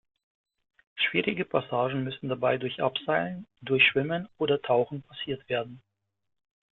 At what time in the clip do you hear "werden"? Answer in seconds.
5.47-5.83